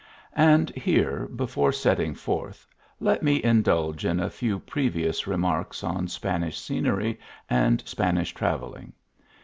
[0.35, 2.65] And here, before setting forth,
[2.99, 7.19] let me indulge in a few previous remarks on Spanish scenery
[7.51, 8.93] and Spanish travelling.